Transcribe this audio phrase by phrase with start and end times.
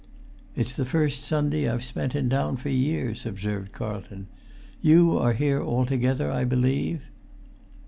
[0.55, 4.25] "It's the first Sunday I've spent in town for years," observed Carlton;
[4.81, 7.01] "you are here altogether, I believe?"